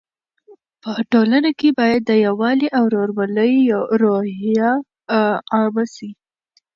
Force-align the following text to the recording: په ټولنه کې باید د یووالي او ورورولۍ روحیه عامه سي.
په 0.83 0.91
ټولنه 1.11 1.49
کې 1.59 1.69
باید 1.79 2.01
د 2.05 2.11
یووالي 2.25 2.67
او 2.77 2.83
ورورولۍ 2.87 3.53
روحیه 4.01 4.71
عامه 5.55 5.85
سي. 5.95 6.09